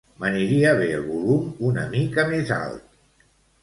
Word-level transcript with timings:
M'aniria 0.21 0.71
bé 0.79 0.87
el 1.01 1.05
volum 1.11 1.53
una 1.71 1.87
mica 1.95 2.29
més 2.35 2.57
alt. 2.61 3.03